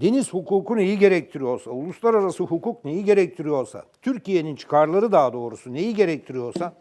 deniz 0.00 0.32
hukuku 0.32 0.76
neyi 0.76 0.98
gerektiriyorsa, 0.98 1.70
uluslararası 1.70 2.44
hukuk 2.44 2.84
neyi 2.84 3.04
gerektiriyorsa, 3.04 3.84
Türkiye'nin 4.02 4.56
çıkarları 4.56 5.12
daha 5.12 5.32
doğrusu 5.32 5.72
neyi 5.72 5.94
gerektiriyorsa 5.94 6.72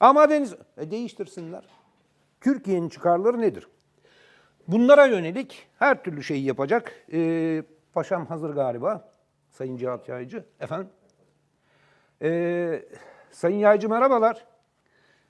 ama 0.00 0.30
deniz 0.30 0.54
e, 0.76 0.90
değiştirsinler. 0.90 1.64
Türkiye'nin 2.40 2.88
çıkarları 2.88 3.40
nedir? 3.40 3.68
Bunlara 4.68 5.06
yönelik 5.06 5.66
her 5.78 6.02
türlü 6.02 6.22
şeyi 6.22 6.44
yapacak. 6.44 6.92
Ee, 7.12 7.62
paşam 7.92 8.26
hazır 8.26 8.50
galiba. 8.50 9.12
Sayın 9.50 9.76
Cihat 9.76 10.08
Yaycı. 10.08 10.44
Efendim? 10.60 10.88
Ee, 12.22 12.84
Sayın 13.30 13.58
Yaycı 13.58 13.88
merhabalar. 13.88 14.46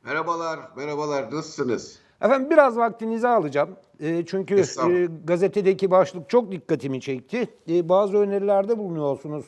Merhabalar, 0.05 0.61
merhabalar. 0.77 1.25
Nasılsınız? 1.25 1.99
Efendim 2.23 2.51
biraz 2.51 2.77
vaktinizi 2.77 3.29
alacağım. 3.29 3.77
Ee, 4.01 4.25
çünkü 4.27 4.55
e, 4.91 5.09
gazetedeki 5.25 5.91
başlık 5.91 6.31
çok 6.31 6.53
dikkatimi 6.53 7.01
çekti. 7.01 7.49
Ee, 7.69 7.89
bazı 7.89 8.17
önerilerde 8.17 8.79
bulunuyorsunuz. 8.79 9.47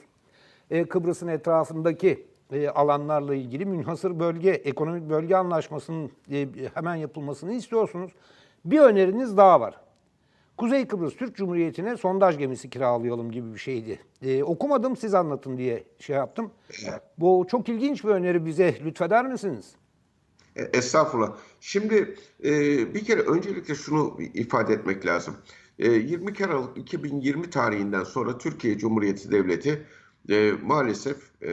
Ee, 0.70 0.84
Kıbrıs'ın 0.84 1.28
etrafındaki 1.28 2.26
e, 2.52 2.68
alanlarla 2.68 3.34
ilgili 3.34 3.66
münhasır 3.66 4.20
bölge, 4.20 4.50
ekonomik 4.50 5.10
bölge 5.10 5.36
anlaşmasının 5.36 6.10
e, 6.32 6.48
hemen 6.74 6.94
yapılmasını 6.94 7.52
istiyorsunuz. 7.52 8.12
Bir 8.64 8.80
öneriniz 8.80 9.36
daha 9.36 9.60
var. 9.60 9.74
Kuzey 10.56 10.86
Kıbrıs 10.86 11.16
Türk 11.16 11.36
Cumhuriyeti'ne 11.36 11.96
sondaj 11.96 12.38
gemisi 12.38 12.70
kiralayalım 12.70 13.30
gibi 13.30 13.54
bir 13.54 13.58
şeydi. 13.58 14.00
Ee, 14.22 14.42
okumadım 14.42 14.96
siz 14.96 15.14
anlatın 15.14 15.56
diye 15.56 15.84
şey 15.98 16.16
yaptım. 16.16 16.50
Bu 17.18 17.46
çok 17.50 17.68
ilginç 17.68 18.04
bir 18.04 18.08
öneri 18.08 18.46
bize 18.46 18.74
lütfeder 18.84 19.26
misiniz? 19.26 19.74
E, 20.58 20.62
Estağfurullah. 20.78 21.36
Şimdi 21.60 22.16
e, 22.44 22.50
bir 22.94 23.04
kere 23.04 23.20
öncelikle 23.20 23.74
şunu 23.74 24.18
ifade 24.34 24.74
etmek 24.74 25.06
lazım. 25.06 25.36
E, 25.78 25.92
22 25.92 26.46
Aralık 26.46 26.78
2020 26.78 27.50
tarihinden 27.50 28.04
sonra 28.04 28.38
Türkiye 28.38 28.78
Cumhuriyeti 28.78 29.30
Devleti 29.30 29.86
e, 30.30 30.52
maalesef 30.62 31.16
e, 31.42 31.52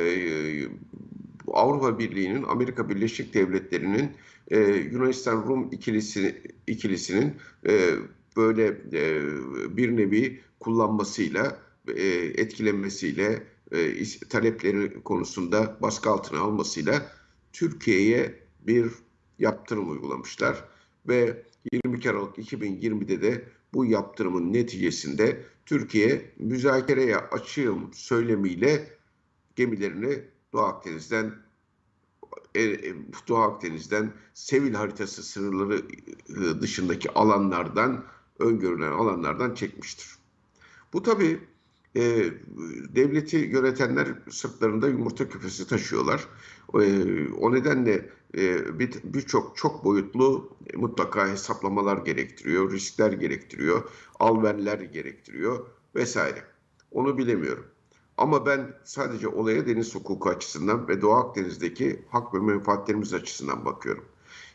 Avrupa 1.48 2.00
Birliği'nin, 2.00 2.44
Amerika 2.44 2.90
Birleşik 2.90 3.34
Devletleri'nin, 3.34 4.12
e, 4.52 4.60
Yunanistan-Rum 4.60 5.70
ikilisi, 5.72 6.42
ikilisinin 6.68 7.34
e, 7.68 7.90
böyle 8.38 8.68
e, 8.94 9.22
bir 9.78 9.98
nevi 9.98 10.40
kullanmasıyla, 10.60 11.60
e, 11.96 12.04
etkilenmesiyle, 12.16 13.44
e, 13.72 14.04
talepleri 14.30 15.04
konusunda 15.04 15.78
baskı 15.82 16.10
altına 16.10 16.40
almasıyla 16.40 17.12
Türkiye'ye 17.54 18.45
bir 18.68 18.92
yaptırım 19.40 19.92
uygulamışlar 19.92 20.64
ve 21.08 21.44
22 21.72 22.10
Aralık 22.10 22.38
2020'de 22.38 23.22
de 23.22 23.46
bu 23.74 23.86
yaptırımın 23.86 24.54
neticesinde 24.54 25.46
Türkiye 25.66 26.32
müzakereye 26.38 27.18
açığım 27.18 27.94
söylemiyle 27.94 28.88
gemilerini 29.56 30.22
Doğu 30.54 30.62
Akdeniz'den 30.62 31.34
e, 32.56 32.64
e, 32.64 32.96
Doğu 33.28 33.38
Akdeniz'den 33.38 34.14
Sevil 34.34 34.74
haritası 34.74 35.24
sınırları 35.24 35.82
e, 36.30 36.62
dışındaki 36.62 37.12
alanlardan 37.12 38.06
öngörülen 38.40 38.92
alanlardan 38.92 39.54
çekmiştir. 39.54 40.16
Bu 40.94 41.04
tabii 41.04 41.40
e, 41.96 42.02
devleti 42.96 43.38
yönetenler 43.38 44.08
sırtlarında 44.30 44.88
yumurta 44.88 45.30
küpesi 45.30 45.68
taşıyorlar. 45.68 46.28
E, 46.74 47.28
o 47.40 47.54
nedenle 47.54 48.10
e, 48.38 48.80
bir- 48.80 49.02
birçok 49.04 49.58
çok 49.58 49.86
boyutlu 49.86 50.50
e, 50.74 50.78
mutlaka 50.78 51.28
hesaplamalar 51.28 51.98
gerektiriyor, 51.98 52.72
riskler 52.72 53.12
gerektiriyor, 53.12 53.90
alverler 54.20 54.80
gerektiriyor 54.80 55.66
vesaire. 55.96 56.44
Onu 56.92 57.18
bilemiyorum. 57.18 57.66
Ama 58.18 58.46
ben 58.46 58.74
sadece 58.84 59.28
olaya 59.28 59.68
deniz 59.68 59.96
hukuku 59.96 60.30
açısından 60.30 60.88
ve 60.88 61.02
Doğu 61.02 61.14
Akdeniz'deki 61.14 62.02
hak 62.10 62.34
ve 62.34 62.40
menfaatlerimiz 62.40 63.14
açısından 63.14 63.66
bakıyorum. 63.66 64.06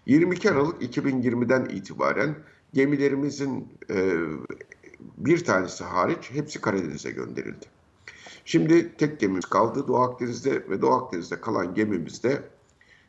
22 0.06 0.50
Aralık 0.50 0.82
2020'den 0.82 1.64
itibaren 1.64 2.36
gemilerimizin 2.74 3.68
e, 3.90 4.16
bir 5.16 5.44
tanesi 5.44 5.84
hariç 5.84 6.30
hepsi 6.30 6.60
Karadeniz'e 6.60 7.10
gönderildi. 7.10 7.66
Şimdi 8.44 8.96
tek 8.96 9.20
gemimiz 9.20 9.44
kaldı 9.44 9.88
Doğu 9.88 9.98
Akdeniz'de 10.00 10.68
ve 10.70 10.82
Doğu 10.82 10.92
Akdeniz'de 10.92 11.40
kalan 11.40 11.74
gemimizde 11.74 12.42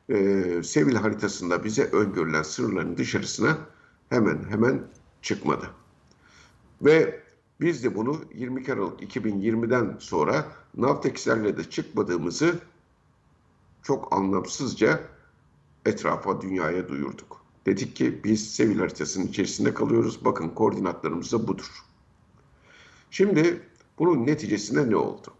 e, 0.09 0.63
Sevil 0.63 0.95
haritasında 0.95 1.63
bize 1.63 1.83
öngörülen 1.83 2.43
sınırların 2.43 2.97
dışarısına 2.97 3.57
hemen 4.09 4.43
hemen 4.49 4.81
çıkmadı. 5.21 5.69
Ve 6.81 7.23
biz 7.61 7.83
de 7.83 7.95
bunu 7.95 8.21
22 8.33 8.73
Aralık 8.73 9.01
2020'den 9.01 9.97
sonra 9.99 10.45
Navtex'lerle 10.77 11.57
de 11.57 11.69
çıkmadığımızı 11.69 12.59
çok 13.83 14.13
anlamsızca 14.13 14.99
etrafa, 15.85 16.41
dünyaya 16.41 16.89
duyurduk. 16.89 17.40
Dedik 17.65 17.95
ki 17.95 18.23
biz 18.23 18.55
Sevil 18.55 18.79
haritasının 18.79 19.27
içerisinde 19.27 19.73
kalıyoruz. 19.73 20.25
Bakın 20.25 20.49
koordinatlarımız 20.49 21.31
da 21.31 21.47
budur. 21.47 21.85
Şimdi 23.11 23.61
bunun 23.99 24.27
neticesinde 24.27 24.89
ne 24.89 24.95
oldu? 24.95 25.33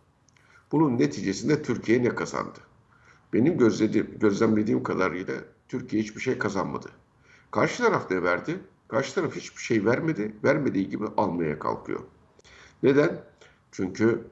Bunun 0.72 1.00
neticesinde 1.00 1.64
Türkiye 1.64 2.04
ne 2.04 2.16
kazandı? 2.16 2.60
Benim 3.34 3.58
gözlediğim, 3.58 4.20
gözlemlediğim 4.20 4.84
kadarıyla 4.84 5.34
Türkiye 5.68 6.04
hiçbir 6.04 6.22
şey 6.22 6.38
kazanmadı. 6.38 6.90
Karşı 7.52 7.84
taraf 7.84 8.12
ne 8.12 8.24
verdi? 8.24 8.60
Karşı 8.88 9.16
taraf 9.16 9.36
hiçbir 9.36 9.62
şey 9.62 9.86
vermedi. 9.86 10.36
Vermediği 10.44 10.90
gibi 10.90 11.06
almaya 11.18 11.60
kalkıyor. 11.60 12.00
Neden? 12.84 13.24
Çünkü 13.72 14.28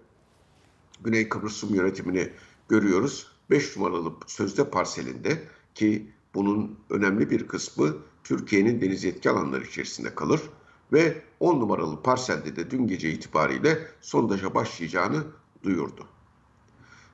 Güney 1.03 1.29
Kıbrıs 1.29 1.63
yönetimini 1.63 2.29
görüyoruz. 2.69 3.31
5 3.49 3.77
numaralı 3.77 4.13
sözde 4.27 4.69
parselinde 4.69 5.43
ki 5.75 6.11
bunun 6.35 6.79
önemli 6.89 7.29
bir 7.29 7.47
kısmı 7.47 7.97
Türkiye'nin 8.23 8.81
deniz 8.81 9.03
yetki 9.03 9.29
alanları 9.29 9.63
içerisinde 9.63 10.15
kalır 10.15 10.41
ve 10.93 11.21
10 11.39 11.59
numaralı 11.59 12.03
parselde 12.03 12.55
de 12.55 12.71
dün 12.71 12.87
gece 12.87 13.11
itibariyle 13.11 13.87
sondaja 14.01 14.55
başlayacağını 14.55 15.23
duyurdu. 15.63 16.07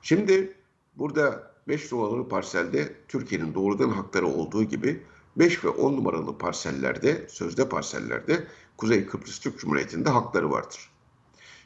Şimdi 0.02 0.56
burada 0.96 1.52
5 1.68 1.92
numaralı 1.92 2.28
parselde 2.28 2.92
Türkiye'nin 3.08 3.54
doğrudan 3.54 3.90
hakları 3.90 4.26
olduğu 4.26 4.64
gibi 4.64 5.02
5 5.36 5.64
ve 5.64 5.68
10 5.68 5.96
numaralı 5.96 6.38
parsellerde, 6.38 7.26
sözde 7.28 7.68
parsellerde 7.68 8.46
Kuzey 8.76 9.06
Kıbrıs 9.06 9.38
Türk 9.38 9.58
Cumhuriyeti'nde 9.58 10.10
hakları 10.10 10.50
vardır. 10.50 10.90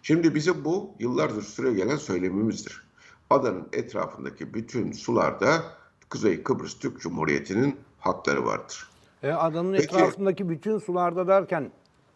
Şimdi 0.03 0.34
bize 0.34 0.65
bu 0.65 0.94
yıllardır 0.99 1.43
süre 1.43 1.72
gelen 1.72 1.97
söylemimizdir. 1.97 2.82
Adanın 3.31 3.69
etrafındaki 3.72 4.55
bütün 4.55 4.93
sularda 4.93 5.80
Kuzey 6.10 6.43
Kıbrıs 6.43 6.78
Türk 6.78 7.00
Cumhuriyeti'nin 7.00 7.76
hakları 7.98 8.44
vardır. 8.44 8.91
E, 9.22 9.31
adanın 9.31 9.72
Peki. 9.72 9.84
etrafındaki 9.84 10.48
bütün 10.48 10.78
sularda 10.78 11.28
derken 11.28 11.71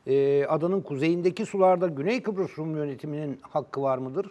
e, 0.06 0.44
adanın 0.46 0.80
kuzeyindeki 0.80 1.46
sularda 1.46 1.86
Güney 1.86 2.22
Kıbrıs 2.22 2.58
Rum 2.58 2.76
yönetiminin 2.76 3.38
hakkı 3.42 3.82
var 3.82 3.98
mıdır? 3.98 4.30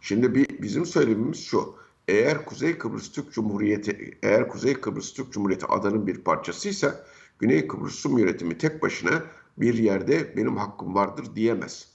Şimdi 0.00 0.34
bir, 0.34 0.62
bizim 0.62 0.86
söylemimiz 0.86 1.44
şu. 1.44 1.74
Eğer 2.08 2.44
Kuzey 2.44 2.78
Kıbrıs 2.78 3.12
Türk 3.12 3.32
Cumhuriyeti, 3.32 4.18
eğer 4.22 4.48
Kuzey 4.48 4.74
Kıbrıs 4.74 5.12
Türk 5.12 5.32
Cumhuriyeti 5.32 5.66
adanın 5.66 6.06
bir 6.06 6.18
parçasıysa 6.20 7.04
Güney 7.38 7.66
Kıbrıs 7.66 8.06
Rum 8.06 8.18
yönetimi 8.18 8.58
tek 8.58 8.82
başına 8.82 9.22
bir 9.58 9.74
yerde 9.74 10.36
benim 10.36 10.56
hakkım 10.56 10.94
vardır 10.94 11.26
diyemez. 11.34 11.88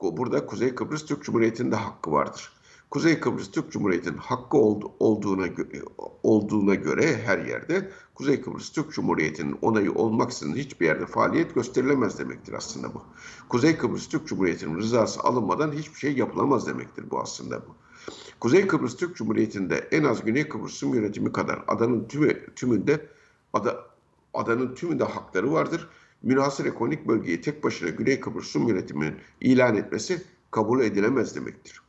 Bu- 0.00 0.16
Burada 0.16 0.46
Kuzey 0.46 0.74
Kıbrıs 0.74 1.06
Türk 1.06 1.22
Cumhuriyeti'nin 1.24 1.70
de 1.72 1.76
hakkı 1.76 2.12
vardır. 2.12 2.52
Kuzey 2.92 3.20
Kıbrıs 3.20 3.50
Türk 3.50 3.72
Cumhuriyeti'nin 3.72 4.16
hakkı 4.16 4.56
oldu- 4.56 4.92
olduğuna, 5.00 5.46
gö- 5.46 5.84
olduğuna 6.22 6.74
göre 6.74 7.16
her 7.24 7.38
yerde 7.38 7.90
Kuzey 8.14 8.40
Kıbrıs 8.40 8.72
Türk 8.72 8.92
Cumhuriyeti'nin 8.92 9.56
onayı 9.62 9.92
olmaksızın 9.92 10.54
hiçbir 10.54 10.86
yerde 10.86 11.06
faaliyet 11.06 11.54
gösterilemez 11.54 12.18
demektir 12.18 12.52
aslında 12.52 12.94
bu. 12.94 13.02
Kuzey 13.48 13.76
Kıbrıs 13.76 14.08
Türk 14.08 14.26
Cumhuriyeti'nin 14.26 14.78
rızası 14.78 15.20
alınmadan 15.20 15.72
hiçbir 15.72 15.98
şey 15.98 16.12
yapılamaz 16.16 16.66
demektir 16.66 17.10
bu 17.10 17.20
aslında 17.20 17.60
bu. 17.66 17.74
Kuzey 18.40 18.66
Kıbrıs 18.66 18.96
Türk 18.96 19.16
Cumhuriyeti'nde 19.16 19.88
en 19.92 20.04
az 20.04 20.24
Güney 20.24 20.48
Kıbrıs 20.48 20.82
Rum 20.82 20.94
yönetimi 20.94 21.32
kadar 21.32 21.64
adanın 21.68 22.04
tümü, 22.08 22.54
tümünde 22.54 23.06
ada, 23.52 23.86
adanın 24.34 24.74
tümünde 24.74 25.04
hakları 25.04 25.52
vardır. 25.52 25.88
Münhasır 26.22 26.64
ekonomik 26.64 27.08
bölgeyi 27.08 27.40
tek 27.40 27.64
başına 27.64 27.88
Güney 27.88 28.20
Kıbrıs 28.20 28.56
Rum 28.56 28.68
yönetiminin 28.68 29.14
ilan 29.40 29.76
etmesi 29.76 30.22
kabul 30.50 30.80
edilemez 30.80 31.36
demektir. 31.36 31.82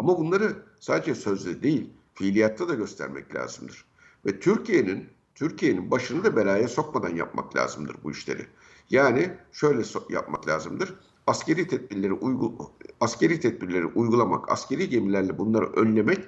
Ama 0.00 0.18
bunları 0.18 0.56
sadece 0.80 1.14
sözde 1.14 1.62
değil, 1.62 1.90
fiiliyatta 2.14 2.68
da 2.68 2.74
göstermek 2.74 3.34
lazımdır. 3.34 3.84
Ve 4.26 4.40
Türkiye'nin 4.40 5.08
Türkiye'nin 5.34 5.90
başını 5.90 6.24
da 6.24 6.36
belaya 6.36 6.68
sokmadan 6.68 7.16
yapmak 7.16 7.56
lazımdır 7.56 7.96
bu 8.04 8.10
işleri. 8.10 8.46
Yani 8.90 9.30
şöyle 9.52 9.80
so- 9.80 10.12
yapmak 10.12 10.48
lazımdır. 10.48 10.94
Askeri 11.26 11.68
tedbirleri 11.68 12.12
uygu 12.12 12.72
askeri 13.00 13.40
tedbirleri 13.40 13.86
uygulamak, 13.86 14.52
askeri 14.52 14.88
gemilerle 14.88 15.38
bunları 15.38 15.66
önlemek 15.66 16.18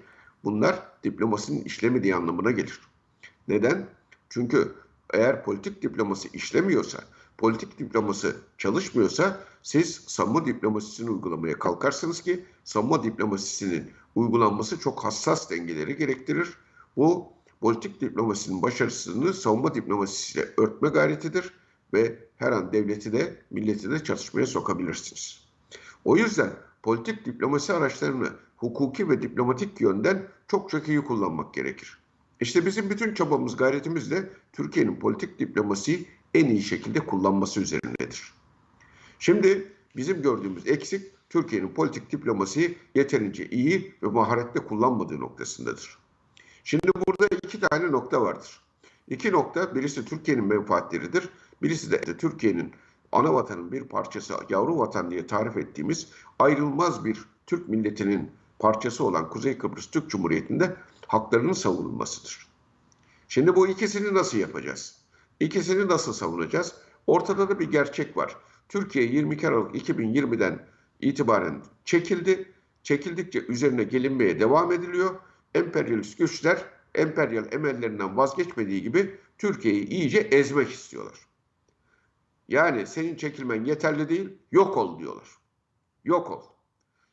bunlar 0.45 0.83
diplomasinin 1.05 1.65
işlemediği 1.65 2.15
anlamına 2.15 2.51
gelir. 2.51 2.81
Neden? 3.49 3.87
Çünkü 4.29 4.75
eğer 5.15 5.45
politik 5.45 5.83
diplomasi 5.83 6.29
işlemiyorsa, 6.29 6.99
politik 7.43 7.79
diplomasi 7.79 8.29
çalışmıyorsa 8.59 9.41
siz 9.63 9.95
savunma 10.07 10.47
diplomasisini 10.47 11.11
uygulamaya 11.11 11.59
kalkarsınız 11.59 12.23
ki 12.23 12.45
savunma 12.65 13.03
diplomasisinin 13.03 13.91
uygulanması 14.15 14.81
çok 14.81 15.05
hassas 15.05 15.51
dengeleri 15.51 15.97
gerektirir. 15.97 16.49
Bu 16.97 17.33
politik 17.61 18.01
diplomasinin 18.01 18.63
başarısını 18.63 19.35
savunma 19.35 19.75
diplomasisiyle 19.75 20.49
örtme 20.57 20.89
gayretidir 20.89 21.53
ve 21.95 22.19
her 22.37 22.53
an 22.53 22.73
devleti 22.73 23.13
de 23.13 23.43
milleti 23.51 23.91
de 23.91 24.05
çatışmaya 24.05 24.47
sokabilirsiniz. 24.47 25.45
O 26.05 26.17
yüzden 26.17 26.51
politik 26.83 27.27
diplomasi 27.27 27.73
araçlarını 27.73 28.29
hukuki 28.57 29.09
ve 29.09 29.23
diplomatik 29.23 29.81
yönden 29.81 30.29
çok 30.49 30.71
çok 30.71 30.89
iyi 30.89 31.05
kullanmak 31.05 31.55
gerekir. 31.55 31.99
İşte 32.41 32.67
bizim 32.67 32.91
bütün 32.91 33.15
çabamız, 33.15 33.57
gayretimiz 33.57 34.11
de 34.11 34.31
Türkiye'nin 34.53 34.97
politik 34.97 35.39
diplomasiyi 35.39 36.09
en 36.35 36.47
iyi 36.47 36.63
şekilde 36.63 37.01
kullanması 37.01 37.61
üzerindedir. 37.61 38.33
Şimdi 39.19 39.73
bizim 39.97 40.23
gördüğümüz 40.23 40.67
eksik 40.67 41.13
Türkiye'nin 41.31 41.69
politik 41.69 42.13
diplomasiyi 42.13 42.79
yeterince 42.95 43.47
iyi 43.47 43.95
ve 44.03 44.07
maharetle 44.07 44.67
kullanmadığı 44.67 45.21
noktasındadır. 45.21 45.99
Şimdi 46.65 46.89
burada 47.07 47.27
iki 47.45 47.61
tane 47.61 47.93
nokta 47.93 48.23
vardır. 48.23 48.61
İki 49.09 49.33
nokta 49.33 49.75
birisi 49.75 50.05
Türkiye'nin 50.05 50.45
menfaatleridir. 50.45 51.29
Birisi 51.63 51.91
de 51.91 52.17
Türkiye'nin 52.17 52.73
ana 53.13 53.35
vatanın 53.35 53.73
bir 53.73 53.85
parçası, 53.85 54.35
yavru 54.49 54.79
vatan 54.79 55.11
diye 55.11 55.27
tarif 55.27 55.57
ettiğimiz 55.57 56.09
ayrılmaz 56.39 57.05
bir 57.05 57.25
Türk 57.47 57.69
milletinin 57.69 58.31
parçası 58.59 59.05
olan 59.05 59.31
Kuzey 59.31 59.59
Kıbrıs 59.59 59.87
Türk 59.87 60.11
Cumhuriyeti'nde 60.11 60.77
haklarının 61.07 61.53
savunulmasıdır. 61.53 62.47
Şimdi 63.29 63.57
bu 63.57 63.69
ikisini 63.69 64.15
nasıl 64.15 64.39
yapacağız? 64.39 65.02
İkisini 65.43 65.89
nasıl 65.89 66.13
savunacağız? 66.13 66.75
Ortada 67.07 67.49
da 67.49 67.61
bir 67.61 67.71
gerçek 67.71 68.17
var. 68.17 68.37
Türkiye 68.69 69.05
22 69.05 69.49
Aralık 69.49 69.75
2020'den 69.75 70.67
itibaren 71.01 71.63
çekildi. 71.85 72.53
Çekildikçe 72.83 73.47
üzerine 73.47 73.85
gelinmeye 73.85 74.41
devam 74.41 74.73
ediliyor. 74.73 75.15
Emperyalist 75.55 76.19
güçler 76.19 76.65
emperyal 76.95 77.53
emellerinden 77.53 78.17
vazgeçmediği 78.17 78.83
gibi 78.83 79.19
Türkiye'yi 79.39 79.87
iyice 79.87 80.19
ezmek 80.19 80.71
istiyorlar. 80.71 81.19
Yani 82.49 82.87
senin 82.87 83.17
çekilmen 83.17 83.65
yeterli 83.65 84.09
değil, 84.09 84.39
yok 84.53 84.77
ol 84.77 84.99
diyorlar. 84.99 85.29
Yok 86.05 86.31
ol. 86.31 86.43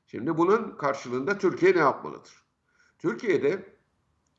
Şimdi 0.08 0.38
bunun 0.38 0.78
karşılığında 0.78 1.38
Türkiye 1.38 1.74
ne 1.74 1.80
yapmalıdır? 1.80 2.44
Türkiye'de 3.00 3.76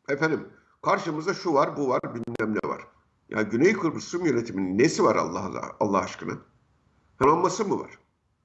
efendim 0.09 0.49
karşımızda 0.83 1.35
şu 1.35 1.55
var, 1.55 1.77
bu 1.77 1.89
var, 1.89 2.01
bilmem 2.15 2.55
ne 2.55 2.69
var. 2.69 2.83
Ya 3.31 3.43
Güney 3.43 3.73
Kıbrıs 3.73 4.15
Rum 4.15 4.27
yönetiminin 4.27 4.79
nesi 4.79 5.05
var 5.05 5.17
Allah 5.17 5.75
Allah, 5.81 5.99
aşkına? 5.99 6.39
Donanması 7.21 7.65
mı 7.65 7.81
var? 7.81 7.99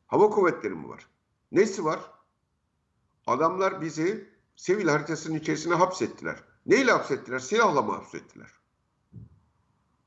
Hava 0.07 0.29
kuvvetleri 0.29 0.75
mi 0.75 0.89
var? 0.89 1.07
Nesi 1.51 1.85
var? 1.85 2.11
Adamlar 3.27 3.81
bizi 3.81 4.29
sivil 4.55 4.87
haritasının 4.87 5.37
içerisine 5.37 5.73
hapsettiler. 5.73 6.43
Neyle 6.65 6.91
hapsettiler? 6.91 7.39
Silahla 7.39 7.81
mı 7.81 7.91
hapsettiler? 7.91 8.51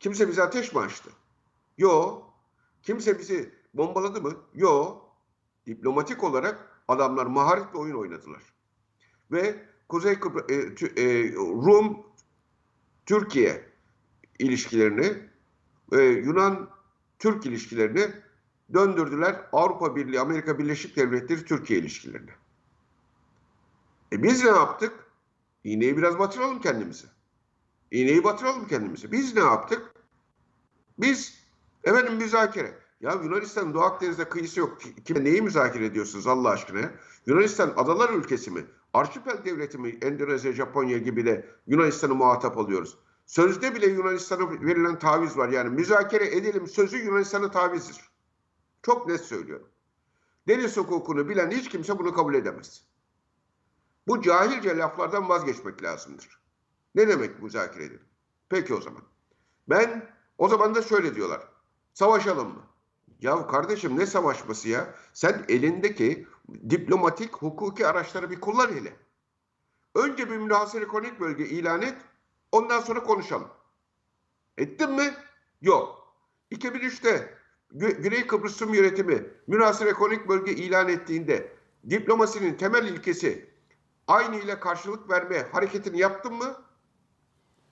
Kimse 0.01 0.29
bize 0.29 0.43
ateş 0.43 0.75
mi 0.75 0.81
açtı? 0.81 1.11
Yo. 1.79 2.23
Kimse 2.83 3.19
bizi 3.19 3.55
bombaladı 3.75 4.23
mı? 4.23 4.37
Yo. 4.55 4.99
Diplomatik 5.67 6.25
olarak 6.25 6.83
adamlar 6.89 7.27
maharetle 7.27 7.79
oyun 7.79 7.97
oynadılar. 7.97 8.43
Ve 9.33 9.69
Kuzey 9.89 10.21
Kıbrıs, 10.21 10.51
e, 10.51 11.03
e, 11.03 11.33
Rum 11.35 12.07
Türkiye 13.07 13.68
ilişkilerini, 14.39 15.17
e, 15.93 16.01
Yunan 16.03 16.71
Türk 17.19 17.47
ilişkilerini 17.47 18.07
döndürdüler 18.75 19.37
Avrupa 19.53 19.97
Birliği, 19.97 20.21
Amerika 20.21 20.59
Birleşik 20.59 20.97
Devletleri 20.97 21.45
Türkiye 21.45 21.81
ilişkilerini. 21.81 22.31
E 24.13 24.23
biz 24.23 24.45
ne 24.45 24.51
yaptık? 24.51 24.93
İğneyi 25.65 25.97
biraz 25.97 26.19
batıralım 26.19 26.61
kendimize. 26.61 27.07
İğneyi 27.91 28.25
batıralım 28.25 28.69
kendimize. 28.69 29.13
Biz 29.13 29.35
ne 29.35 29.41
yaptık? 29.41 29.93
Biz 30.99 31.39
efendim 31.85 32.15
müzakere. 32.15 32.79
Ya 33.01 33.13
Yunanistan 33.13 33.75
Doğu 33.75 33.83
Akdeniz'de 33.83 34.29
kıyısı 34.29 34.61
yok. 34.61 34.79
Kime 35.05 35.25
neyi 35.25 35.43
müzakere 35.43 35.87
ediyorsunuz 35.87 36.27
Allah 36.27 36.51
aşkına? 36.51 36.91
Yunanistan 37.27 37.73
adalar 37.77 38.11
ülkesi 38.11 38.51
mi? 38.51 38.65
Arşipel 38.95 39.45
devleti 39.45 39.79
mi? 39.79 39.99
Endonezya, 40.03 40.53
Japonya 40.53 40.99
gibi 40.99 41.27
de 41.27 41.47
Yunanistan'ı 41.67 42.15
muhatap 42.15 42.59
alıyoruz. 42.59 42.99
Sözde 43.29 43.75
bile 43.75 43.87
Yunanistan'a 43.87 44.51
verilen 44.51 44.99
taviz 44.99 45.37
var. 45.37 45.49
Yani 45.49 45.71
müzakere 45.71 46.37
edelim 46.37 46.67
sözü 46.67 46.99
Yunanistan'a 46.99 47.51
tavizdir. 47.51 48.01
Çok 48.83 49.09
net 49.09 49.21
söylüyorum. 49.21 49.69
Deniz 50.49 50.77
hukukunu 50.77 51.29
bilen 51.29 51.51
hiç 51.51 51.69
kimse 51.69 51.99
bunu 51.99 52.15
kabul 52.15 52.35
edemez. 52.35 52.85
Bu 54.07 54.23
cahilce 54.23 54.77
laflardan 54.77 55.29
vazgeçmek 55.29 55.83
lazımdır. 55.83 56.41
Ne 56.95 57.09
demek 57.09 57.43
müzakere 57.43 57.85
edelim? 57.85 58.05
Peki 58.49 58.75
o 58.75 58.81
zaman. 58.81 59.03
Ben 59.69 60.11
o 60.39 60.49
zaman 60.49 60.75
da 60.75 60.83
şöyle 60.83 61.15
diyorlar. 61.15 61.49
Savaşalım 61.95 62.49
mı? 62.49 62.63
Ya 63.21 63.47
kardeşim 63.47 63.99
ne 63.99 64.07
savaşması 64.07 64.69
ya? 64.69 64.95
Sen 65.13 65.45
elindeki 65.49 66.27
diplomatik, 66.71 67.37
hukuki 67.37 67.87
araçları 67.87 68.31
bir 68.31 68.41
kullan 68.41 68.69
hele. 68.69 68.97
Önce 69.95 70.31
bir 70.31 70.37
münhasır 70.37 70.83
ekonomik 70.83 71.21
bölge 71.21 71.47
ilan 71.47 71.83
et, 71.83 71.97
ondan 72.53 72.81
sonra 72.81 73.03
konuşalım. 73.03 73.49
Ettin 74.59 74.91
mi? 74.91 75.15
Yok. 75.61 76.15
2003'te 76.53 77.35
Gü- 77.75 78.03
Güney 78.03 78.27
Kıbrıs 78.27 78.63
Rum 78.63 78.75
yönetimi 78.75 79.25
münhasır 79.47 79.87
ekonomik 79.87 80.29
bölge 80.29 80.53
ilan 80.53 80.89
ettiğinde 80.89 81.53
diplomasinin 81.91 82.55
temel 82.55 82.85
ilkesi 82.89 83.51
aynı 84.07 84.37
ile 84.37 84.61
karşılık 84.61 85.11
verme 85.11 85.43
hareketini 85.53 85.99
yaptın 85.99 86.33
mı? 86.35 86.57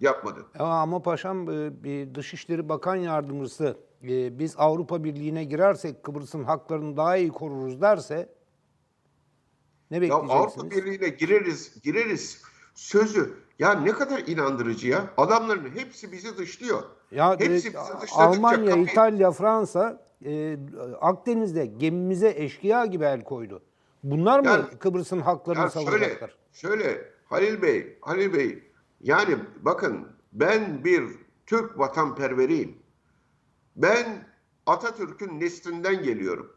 Yapmadın. 0.01 0.47
Ya 0.59 0.65
Ama 0.65 1.03
paşam 1.03 1.51
e, 1.51 1.85
bir 1.85 2.15
Dışişleri 2.15 2.69
Bakan 2.69 2.97
Yardımcısı 2.97 3.79
e, 4.03 4.39
biz 4.39 4.55
Avrupa 4.59 5.05
Birliği'ne 5.05 5.45
girersek 5.45 6.03
Kıbrıs'ın 6.03 6.45
haklarını 6.45 6.97
daha 6.97 7.17
iyi 7.17 7.29
koruruz 7.31 7.81
derse 7.81 8.35
ne 9.91 9.97
Ya 9.97 10.03
bekleyeceksiniz? 10.03 10.41
Avrupa 10.41 10.71
Birliği'ne 10.71 11.09
gireriz, 11.09 11.81
gireriz 11.83 12.43
sözü. 12.81 13.35
Ya 13.59 13.73
ne 13.75 13.93
kadar 13.93 14.19
inandırıcı 14.27 14.89
ya. 14.89 15.11
Adamların 15.17 15.71
hepsi 15.75 16.13
bizi 16.13 16.39
dışlıyor. 16.39 16.83
Ya 17.11 17.33
hepsi 17.33 17.49
direkt 17.51 17.67
bizi 18.03 18.15
Almanya, 18.15 18.71
kapıyı- 18.71 18.85
İtalya, 18.87 19.31
Fransa 19.31 20.03
e, 20.25 20.59
Akdeniz'de 21.01 21.67
gemimize 21.67 22.35
eşkıya 22.37 22.87
gibi 22.87 23.05
el 23.05 23.25
koydu. 23.25 23.63
Bunlar 24.03 24.41
mı 24.41 24.47
Yani- 24.47 24.65
Kıbrıs'ın 24.79 25.21
haklarını 25.21 25.63
Ya 25.63 25.71
şöyle, 25.71 25.87
savunacaklar? 25.87 26.37
şöyle 26.53 27.09
Halil 27.25 27.63
Bey, 27.63 27.99
Halil 28.01 28.33
Bey 28.33 28.63
yani 29.01 29.37
bakın 29.63 30.09
ben 30.33 30.85
bir 30.85 31.05
Türk 31.47 31.79
vatanperveriyim. 31.79 32.79
Ben 33.77 34.27
Atatürk'ün 34.67 35.41
neslinden 35.41 36.03
geliyorum. 36.03 36.53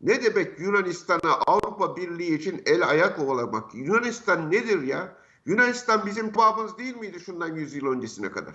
Ne 0.00 0.22
demek 0.24 0.60
Yunanistan'a 0.60 1.32
Avrupa 1.46 1.96
Birliği 1.96 2.34
için 2.38 2.62
el 2.66 2.88
ayak 2.88 3.18
ovalamak? 3.18 3.74
Yunanistan 3.74 4.50
nedir 4.50 4.82
ya? 4.82 5.16
Yunanistan 5.46 6.06
bizim 6.06 6.34
babamız 6.34 6.78
değil 6.78 6.96
miydi 6.96 7.20
şundan 7.20 7.54
100 7.54 7.74
yıl 7.74 7.86
öncesine 7.86 8.30
kadar? 8.30 8.54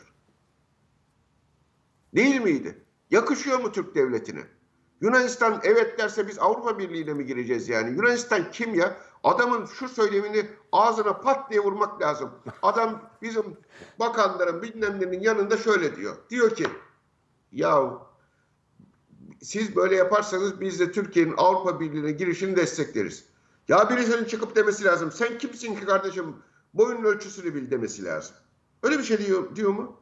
Değil 2.15 2.41
miydi? 2.41 2.83
Yakışıyor 3.11 3.59
mu 3.59 3.71
Türk 3.71 3.95
devletine? 3.95 4.43
Yunanistan 5.01 5.59
evet 5.63 5.99
derse 5.99 6.27
biz 6.27 6.39
Avrupa 6.39 6.79
Birliği'ne 6.79 7.13
mi 7.13 7.25
gireceğiz 7.25 7.69
yani? 7.69 7.95
Yunanistan 7.95 8.51
kim 8.51 8.75
ya? 8.75 8.97
Adamın 9.23 9.65
şu 9.65 9.89
söylemini 9.89 10.49
ağzına 10.71 11.13
pat 11.13 11.51
diye 11.51 11.59
vurmak 11.59 12.01
lazım. 12.01 12.31
Adam 12.61 13.09
bizim 13.21 13.57
bakanların 13.99 14.61
bilmemlerinin 14.61 15.19
yanında 15.19 15.57
şöyle 15.57 15.95
diyor. 15.95 16.15
Diyor 16.29 16.55
ki 16.55 16.67
ya 17.51 17.91
siz 19.41 19.75
böyle 19.75 19.95
yaparsanız 19.95 20.61
biz 20.61 20.79
de 20.79 20.91
Türkiye'nin 20.91 21.33
Avrupa 21.37 21.79
Birliği'ne 21.79 22.11
girişini 22.11 22.55
destekleriz. 22.55 23.25
Ya 23.67 23.89
birisinin 23.89 24.25
çıkıp 24.25 24.55
demesi 24.55 24.83
lazım. 24.83 25.11
Sen 25.11 25.37
kimsin 25.37 25.75
ki 25.75 25.85
kardeşim? 25.85 26.35
Boyunun 26.73 27.03
ölçüsünü 27.03 27.55
bil 27.55 27.71
demesi 27.71 28.05
lazım. 28.05 28.35
Öyle 28.83 28.97
bir 28.97 29.03
şey 29.03 29.17
diyor, 29.17 29.55
diyor 29.55 29.71
mu? 29.71 29.95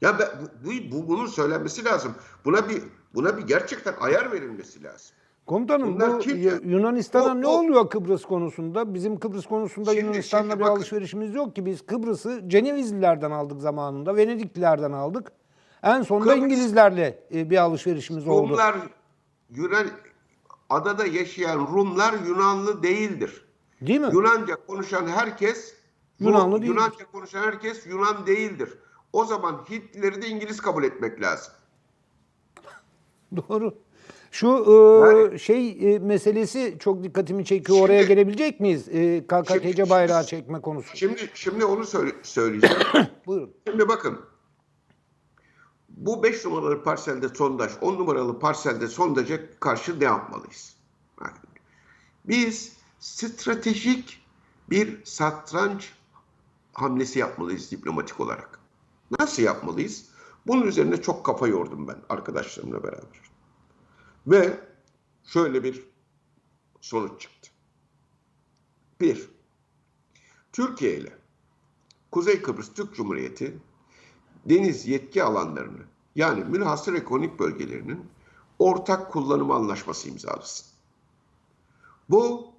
Ya 0.00 0.18
ben, 0.18 0.28
bu, 0.64 0.68
bu, 0.68 0.96
bu- 0.96 1.08
bunun 1.08 1.26
söylenmesi 1.26 1.84
lazım. 1.84 2.14
Buna 2.44 2.68
bir 2.68 2.82
buna 3.14 3.36
bir 3.38 3.42
gerçekten 3.42 3.94
ayar 4.00 4.32
verilmesi 4.32 4.82
lazım. 4.84 5.16
Komutanım 5.46 5.94
Bunlar 5.94 6.12
bu 6.12 6.18
kim? 6.18 6.70
Yunanistan'a 6.70 7.32
O- 7.32 7.40
ne 7.40 7.46
o- 7.46 7.50
oluyor 7.50 7.90
Kıbrıs 7.90 8.24
konusunda? 8.24 8.94
Bizim 8.94 9.18
Kıbrıs 9.18 9.46
konusunda 9.46 9.90
Şimdi- 9.92 10.06
Yunanistan'la 10.06 10.42
şimdi 10.42 10.54
bir 10.56 10.60
bakın. 10.64 10.76
alışverişimiz 10.76 11.34
yok 11.34 11.56
ki. 11.56 11.66
Biz 11.66 11.86
Kıbrıs'ı 11.86 12.42
Cenevizlilerden 12.46 13.30
aldık 13.30 13.60
zamanında, 13.60 14.16
Venediklilerden 14.16 14.92
aldık. 14.92 15.32
En 15.82 16.02
sonunda 16.02 16.34
Kıbrıs- 16.36 16.44
İngilizlerle 16.44 17.24
e, 17.34 17.50
bir 17.50 17.56
alışverişimiz 17.56 18.28
oldu. 18.28 18.48
Rumlar 18.50 18.76
Yunan 19.50 19.86
adada 20.70 21.06
yaşayan 21.06 21.58
Rumlar 21.58 22.14
Yunanlı 22.26 22.82
değildir. 22.82 23.44
Değil 23.86 24.00
mi? 24.00 24.08
Yunanca 24.12 24.56
konuşan 24.66 25.06
herkes 25.08 25.74
Yunanlı 26.20 26.56
değildir. 26.56 26.68
Yunanca 26.74 27.10
konuşan 27.12 27.42
herkes 27.42 27.86
Yunan 27.86 28.26
değildir. 28.26 28.78
O 29.12 29.24
zaman 29.24 29.64
Hintlileri 29.70 30.22
de 30.22 30.28
İngiliz 30.28 30.60
kabul 30.60 30.84
etmek 30.84 31.20
lazım. 31.22 31.52
Doğru. 33.36 33.74
Şu 34.30 34.48
e, 34.48 34.72
Yani- 35.08 35.38
şey 35.40 35.94
e, 35.94 35.98
meselesi 35.98 36.76
çok 36.80 37.04
dikkatimi 37.04 37.44
çekiyor. 37.44 37.78
Oraya 37.80 37.98
Şimdi- 38.02 38.14
gelebilecek 38.14 38.60
miyiz? 38.60 38.88
E, 38.88 39.26
KKTC 39.26 39.72
Şimdi- 39.72 39.90
bayrağı 39.90 40.24
çekme 40.26 40.60
konusu. 40.60 40.96
Şimdi 40.96 41.30
şimdi 41.34 41.64
onu 41.64 41.84
söyle- 41.84 42.12
söyleyeceğim. 42.22 42.76
Buyurun. 43.26 43.50
Şimdi 43.66 43.88
bakın. 43.88 44.20
Bu 45.88 46.22
5 46.22 46.44
numaralı 46.44 46.82
parselde 46.82 47.28
sondaj, 47.28 47.72
10 47.80 47.94
numaralı 47.94 48.38
parselde 48.38 48.88
sondaja 48.88 49.38
karşı 49.60 50.00
ne 50.00 50.04
yapmalıyız? 50.04 50.76
Yani 51.20 51.32
Biz 52.24 52.72
stratejik 53.02 54.22
bir 54.70 55.04
satranç 55.04 55.92
hamlesi 56.72 57.18
yapmalıyız 57.18 57.70
diplomatik 57.70 58.20
olarak. 58.20 58.60
Nasıl 59.18 59.42
yapmalıyız? 59.42 60.06
Bunun 60.46 60.66
üzerine 60.66 61.02
çok 61.02 61.26
kafa 61.26 61.48
yordum 61.48 61.88
ben 61.88 61.96
arkadaşlarımla 62.08 62.82
beraber. 62.82 63.20
Ve 64.26 64.60
şöyle 65.24 65.64
bir 65.64 65.84
sonuç 66.80 67.20
çıktı. 67.20 67.50
Bir, 69.00 69.30
Türkiye 70.52 70.96
ile 70.96 71.18
Kuzey 72.10 72.42
Kıbrıs 72.42 72.72
Türk 72.74 72.94
Cumhuriyeti 72.94 73.58
deniz 74.44 74.86
yetki 74.86 75.22
alanlarını 75.22 75.82
yani 76.16 76.44
münhasır 76.44 76.94
ekonomik 76.94 77.38
bölgelerinin 77.38 78.06
ortak 78.58 79.12
kullanım 79.12 79.50
anlaşması 79.50 80.08
imzalasın. 80.08 80.66
Bu 82.10 82.51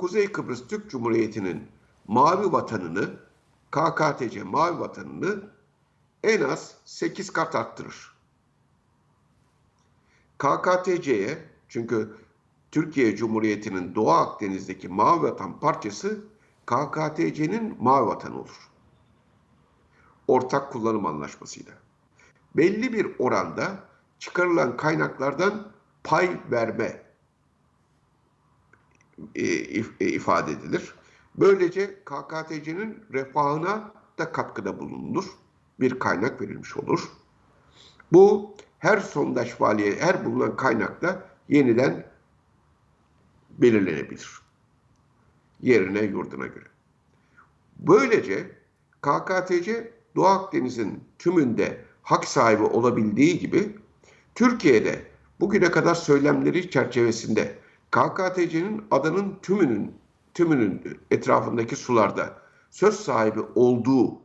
Kuzey 0.00 0.32
Kıbrıs 0.32 0.68
Türk 0.68 0.90
Cumhuriyeti'nin 0.90 1.68
mavi 2.08 2.52
vatanını 2.52 3.10
KKTC 3.70 4.42
mavi 4.42 4.80
vatanını 4.80 5.50
en 6.22 6.40
az 6.42 6.74
8 6.84 7.30
kat 7.30 7.54
arttırır. 7.54 8.12
KKTC'ye 10.38 11.38
çünkü 11.68 12.16
Türkiye 12.70 13.16
Cumhuriyeti'nin 13.16 13.94
Doğu 13.94 14.10
Akdeniz'deki 14.10 14.88
mavi 14.88 15.22
vatan 15.22 15.60
parçası 15.60 16.24
KKTC'nin 16.66 17.76
mavi 17.80 18.06
vatanı 18.06 18.40
olur 18.40 18.70
ortak 20.28 20.72
kullanım 20.72 21.06
anlaşmasıyla. 21.06 21.72
Belli 22.56 22.92
bir 22.92 23.14
oranda 23.18 23.78
çıkarılan 24.18 24.76
kaynaklardan 24.76 25.72
pay 26.04 26.40
verme 26.50 27.09
ifade 30.00 30.52
edilir. 30.52 30.94
Böylece 31.34 31.94
KKTC'nin 32.04 33.04
refahına 33.12 33.92
da 34.18 34.32
katkıda 34.32 34.78
bulunur. 34.78 35.24
Bir 35.80 35.98
kaynak 35.98 36.40
verilmiş 36.40 36.76
olur. 36.76 37.08
Bu 38.12 38.54
her 38.78 38.98
sondaj 38.98 39.50
faaliyeti, 39.50 40.02
her 40.02 40.24
bulunan 40.24 40.56
kaynakla 40.56 41.28
yeniden 41.48 42.06
belirlenebilir. 43.50 44.40
Yerine, 45.60 46.00
yurduna 46.00 46.46
göre. 46.46 46.66
Böylece 47.78 48.50
KKTC 49.02 49.92
Doğu 50.16 50.26
Akdeniz'in 50.26 51.04
tümünde 51.18 51.84
hak 52.02 52.24
sahibi 52.24 52.62
olabildiği 52.62 53.38
gibi 53.38 53.76
Türkiye'de 54.34 55.02
bugüne 55.40 55.70
kadar 55.70 55.94
söylemleri 55.94 56.70
çerçevesinde 56.70 57.58
KKTC'nin 57.90 58.84
adanın 58.90 59.38
tümünün 59.42 59.94
tümünün 60.34 60.98
etrafındaki 61.10 61.76
sularda 61.76 62.36
söz 62.70 62.94
sahibi 62.94 63.40
olduğu 63.54 64.18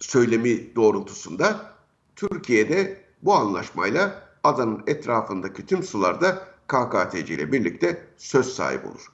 söylemi 0.00 0.76
doğrultusunda 0.76 1.72
Türkiye'de 2.16 3.04
bu 3.22 3.34
anlaşmayla 3.34 4.28
adanın 4.44 4.82
etrafındaki 4.86 5.66
tüm 5.66 5.82
sularda 5.82 6.48
KKTC 6.66 7.34
ile 7.34 7.52
birlikte 7.52 8.06
söz 8.16 8.54
sahibi 8.54 8.86
olur. 8.86 9.12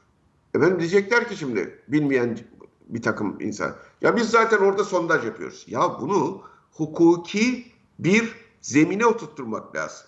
Efendim 0.54 0.78
diyecekler 0.78 1.28
ki 1.28 1.37
şimdi 1.37 1.78
bilmeyen 1.88 2.38
bir 2.88 3.02
takım 3.02 3.40
insan. 3.40 3.76
Ya 4.00 4.16
biz 4.16 4.30
zaten 4.30 4.59
orada 4.59 4.85
sondaj 4.85 5.25
yapıyoruz. 5.25 5.64
Ya 5.68 6.00
bunu 6.00 6.42
hukuki 6.73 7.73
bir 7.99 8.35
zemine 8.61 9.06
oturtturmak 9.06 9.76
lazım. 9.76 10.06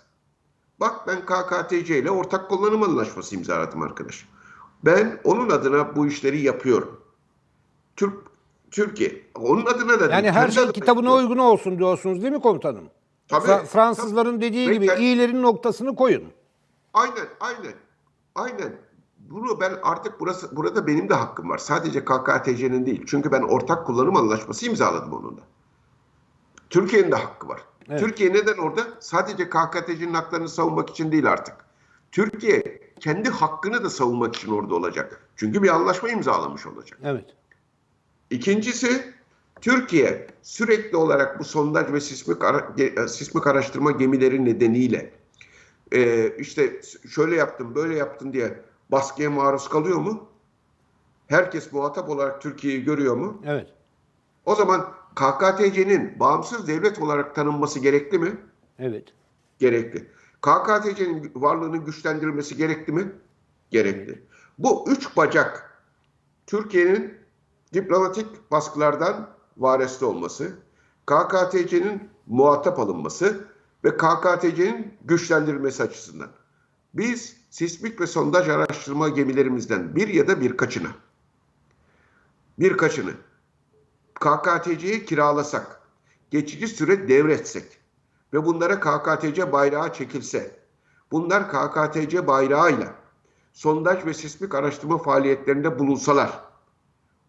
Bak 0.81 1.07
ben 1.07 1.21
KKTC 1.27 1.99
ile 1.99 2.11
ortak 2.11 2.49
kullanım 2.49 2.83
anlaşması 2.83 3.35
imzaladım 3.35 3.83
arkadaş. 3.83 4.29
Ben 4.85 5.21
onun 5.25 5.51
adına 5.51 5.97
bu 5.97 6.07
işleri 6.07 6.41
yapıyorum. 6.41 7.01
Türk 7.97 8.15
Türkiye 8.71 9.23
onun 9.35 9.67
adına 9.67 10.01
da 10.01 10.15
Yani 10.15 10.31
her 10.31 10.49
şey 10.49 10.73
kitabına 10.73 11.07
yapıyorum. 11.09 11.31
uygun 11.31 11.43
olsun 11.43 11.79
diyorsunuz 11.79 12.23
değil 12.23 12.33
mi 12.33 12.41
komutanım? 12.41 12.85
Tabii, 13.29 13.47
Fra- 13.47 13.65
Fransızların 13.65 14.41
dediği 14.41 14.69
Ve 14.71 14.75
gibi 14.75 14.91
iyilerin 14.99 15.43
noktasını 15.43 15.97
koyun. 15.97 16.25
Aynen, 16.95 17.27
aynen. 17.41 17.75
Aynen. 18.35 18.77
Bunu 19.19 19.61
ben 19.61 19.73
artık 19.83 20.21
burası 20.21 20.57
burada 20.57 20.87
benim 20.87 21.09
de 21.09 21.15
hakkım 21.15 21.51
var. 21.51 21.59
Sadece 21.59 22.05
KKTC'nin 22.05 22.87
değil. 22.87 23.05
Çünkü 23.07 23.33
ben 23.33 23.43
ortak 23.43 23.87
kullanım 23.87 24.17
anlaşması 24.17 24.67
imzaladım 24.67 25.13
onunla. 25.13 25.41
Türkiye'nin 26.71 27.13
de 27.13 27.17
hakkı 27.17 27.49
var. 27.49 27.61
Evet. 27.91 28.01
Türkiye 28.01 28.33
neden 28.33 28.57
orada? 28.59 28.83
Sadece 29.01 29.51
KKTC'nin 29.51 30.15
haklarını 30.15 30.49
savunmak 30.49 30.91
için 30.91 31.13
değil 31.13 31.31
artık. 31.31 31.55
Türkiye 32.13 32.81
kendi 33.01 33.31
hakkını 33.31 33.85
da 33.85 33.91
savunmak 33.91 34.37
için 34.37 34.51
orada 34.53 34.75
olacak. 34.75 35.21
Çünkü 35.37 35.63
bir 35.63 35.69
anlaşma 35.69 36.09
imzalamış 36.09 36.67
olacak. 36.67 36.99
Evet. 37.05 37.25
İkincisi 38.31 39.15
Türkiye 39.61 40.27
sürekli 40.43 40.97
olarak 40.97 41.41
bu 41.41 41.45
sondaj 41.45 41.93
ve 41.93 42.01
sismik, 42.01 42.45
ara- 42.45 42.73
ge- 42.77 43.09
sismik 43.09 43.47
araştırma 43.47 43.91
gemileri 43.91 44.45
nedeniyle 44.45 45.13
e, 45.93 46.29
işte 46.39 46.81
şöyle 47.11 47.37
yaptın 47.37 47.75
böyle 47.75 47.97
yaptın 47.97 48.33
diye 48.33 48.61
baskıya 48.91 49.31
maruz 49.31 49.69
kalıyor 49.69 49.99
mu? 49.99 50.29
Herkes 51.27 51.73
muhatap 51.73 52.09
olarak 52.09 52.43
Türkiye'yi 52.43 52.85
görüyor 52.85 53.17
mu? 53.17 53.43
Evet. 53.47 53.69
O 54.47 54.55
zaman 54.55 54.95
KKTC'nin 55.15 56.21
bağımsız 56.21 56.69
devlet 56.69 56.99
olarak 56.99 57.35
tanınması 57.35 57.81
gerekli 57.81 58.19
mi? 58.19 58.37
Evet. 58.79 59.05
Gerekli. 59.59 60.07
KKTC'nin 60.41 61.33
varlığının 61.35 61.85
güçlendirilmesi 61.85 62.57
gerekli 62.57 62.93
mi? 62.93 63.13
Gerekli. 63.71 64.23
Bu 64.59 64.85
üç 64.89 65.17
bacak 65.17 65.81
Türkiye'nin 66.47 67.15
diplomatik 67.73 68.51
baskılardan 68.51 69.31
vareste 69.57 70.05
olması, 70.05 70.59
KKTC'nin 71.07 72.09
muhatap 72.27 72.79
alınması 72.79 73.45
ve 73.85 73.97
KKTC'nin 73.97 74.95
güçlendirilmesi 75.05 75.83
açısından. 75.83 76.29
Biz 76.95 77.37
sismik 77.51 78.01
ve 78.01 78.07
sondaj 78.07 78.49
araştırma 78.49 79.09
gemilerimizden 79.09 79.97
bir 79.97 80.09
ya 80.09 80.29
da 80.29 80.41
birkaçını 80.41 80.89
birkaçını 82.59 83.11
KKTC'ye 84.25 85.05
kiralasak, 85.05 85.81
geçici 86.31 86.69
süre 86.69 87.09
devretsek 87.09 87.65
ve 88.33 88.45
bunlara 88.45 88.81
KKTC 88.81 89.53
bayrağı 89.53 89.93
çekilse, 89.93 90.61
bunlar 91.11 91.49
KKTC 91.49 92.27
bayrağıyla 92.27 92.95
sondaj 93.53 94.07
ve 94.07 94.15
sismik 94.15 94.55
araştırma 94.55 94.99
faaliyetlerinde 94.99 95.79
bulunsalar, 95.79 96.41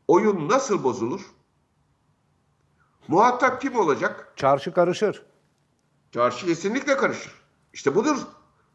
oyun 0.08 0.50
nasıl 0.50 0.84
bozulur? 0.84 1.22
Muhatap 3.08 3.62
kim 3.62 3.76
olacak? 3.76 4.34
Çarşı 4.36 4.74
karışır. 4.74 5.26
Çarşı 6.12 6.46
kesinlikle 6.46 6.98
karışır. 6.98 7.34
İşte 7.74 7.96
budur. 7.96 8.18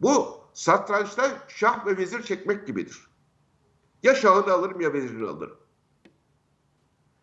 Bu 0.01 0.41
satrançta 0.55 1.31
şah 1.49 1.87
ve 1.87 1.97
vezir 1.97 2.23
çekmek 2.23 2.67
gibidir. 2.67 3.07
Ya 4.03 4.15
şahını 4.15 4.53
alırım 4.53 4.81
ya 4.81 4.93
vezirini 4.93 5.29
alırım. 5.29 5.57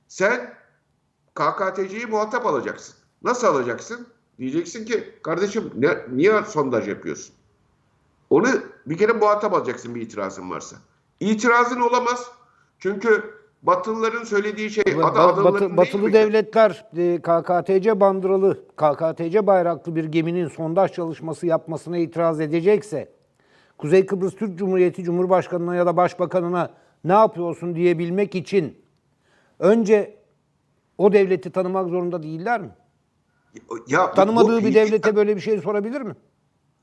Sen 0.07 0.57
KKTC'yi 1.37 2.05
muhatap 2.05 2.45
alacaksın. 2.45 2.95
Nasıl 3.23 3.47
alacaksın? 3.47 4.07
Diyeceksin 4.39 4.85
ki 4.85 5.03
kardeşim 5.23 5.71
ne, 5.75 5.97
niye 6.11 6.43
sondaj 6.43 6.87
yapıyorsun? 6.87 7.35
Onu 8.29 8.47
bir 8.85 8.97
kere 8.97 9.11
muhatap 9.11 9.53
alacaksın 9.53 9.95
bir 9.95 10.01
itirazın 10.01 10.49
varsa. 10.51 10.75
İtirazın 11.19 11.81
olamaz. 11.81 12.31
Çünkü 12.79 13.37
Batılıların 13.63 14.23
söylediği 14.23 14.69
şey 14.69 14.83
Ba- 14.83 15.43
batı- 15.43 15.59
değil 15.59 15.77
batılı 15.77 16.13
devletler 16.13 16.85
e, 16.97 17.17
KKTC 17.21 17.99
bandıralı, 17.99 18.59
KKTC 18.75 19.47
bayraklı 19.47 19.95
bir 19.95 20.03
geminin 20.05 20.47
sondaj 20.47 20.91
çalışması 20.91 21.47
yapmasına 21.47 21.97
itiraz 21.97 22.39
edecekse, 22.39 23.09
Kuzey 23.77 24.05
Kıbrıs 24.05 24.35
Türk 24.35 24.57
Cumhuriyeti 24.57 25.03
Cumhurbaşkanı'na 25.03 25.75
ya 25.75 25.85
da 25.85 25.97
Başbakanı'na 25.97 26.69
ne 27.03 27.13
yapıyorsun 27.13 27.75
diyebilmek 27.75 28.35
için 28.35 28.77
önce 29.59 30.17
o 30.97 31.13
devleti 31.13 31.49
tanımak 31.51 31.89
zorunda 31.89 32.23
değiller 32.23 32.61
mi? 32.61 32.69
Ya 33.87 34.11
Tanımadığı 34.13 34.61
bu 34.61 34.65
bir 34.65 34.73
devlete 34.75 35.15
böyle 35.15 35.35
bir 35.35 35.41
şey 35.41 35.61
sorabilir 35.61 36.01
mi? 36.01 36.15